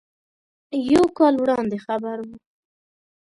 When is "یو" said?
0.93-1.03